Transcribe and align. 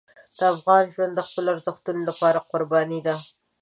د 0.37 0.39
افغان 0.53 0.83
ژوند 0.93 1.13
د 1.15 1.19
خپلو 1.27 1.47
ارزښتونو 1.55 1.99
لپاره 2.09 2.45
قرباني 2.51 2.99
ده. 3.05 3.15